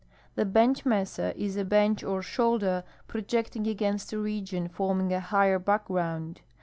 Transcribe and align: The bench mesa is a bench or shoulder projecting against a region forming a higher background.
The 0.33 0.45
bench 0.45 0.83
mesa 0.83 1.31
is 1.39 1.57
a 1.57 1.63
bench 1.63 2.01
or 2.03 2.23
shoulder 2.23 2.83
projecting 3.07 3.67
against 3.67 4.11
a 4.11 4.17
region 4.17 4.67
forming 4.67 5.13
a 5.13 5.19
higher 5.19 5.59
background. 5.59 6.41